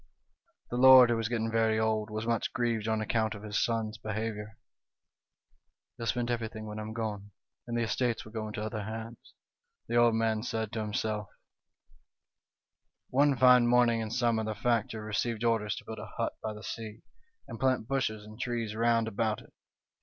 "The 0.71 0.77
lord, 0.77 1.11
who 1.11 1.15
was 1.15 1.27
getting 1.29 1.51
very 1.51 1.77
old, 1.79 2.09
was 2.09 2.25
much 2.25 2.51
grieved 2.53 2.87
on 2.87 3.01
account 3.01 3.35
of 3.35 3.43
his 3.43 3.63
son's 3.63 3.99
behaviour. 3.99 4.57
'He'll 5.97 6.07
spend 6.07 6.31
everything 6.31 6.65
when 6.65 6.79
I 6.79 6.81
am 6.81 6.91
gone, 6.93 7.29
and 7.67 7.77
the 7.77 7.83
estates 7.83 8.23
62 8.23 8.29
The 8.29 8.31
Story 8.31 8.31
of 8.31 8.33
Jo/in 8.33 8.47
o' 8.47 8.49
Groats. 8.49 8.65
will 8.65 8.81
go 8.81 8.81
into 8.81 8.93
other 8.95 9.03
hands,' 9.05 9.33
the 9.85 9.95
old 9.97 10.15
man 10.15 10.41
said 10.41 10.71
to 10.71 10.79
him 10.79 10.93
self." 10.95 11.27
One 13.11 13.37
fine 13.37 13.67
morning 13.67 13.99
in 14.01 14.09
summer 14.09 14.43
the 14.43 14.55
factor 14.55 15.03
received 15.03 15.43
orders 15.43 15.75
to 15.75 15.85
build 15.85 15.99
a 15.99 16.09
hut 16.17 16.33
by 16.41 16.55
the 16.55 16.63
sea, 16.63 17.03
and 17.47 17.59
plant 17.59 17.87
bushes 17.87 18.23
and 18.23 18.39
trees 18.39 18.75
round 18.75 19.07
about 19.07 19.43
it. 19.43 19.53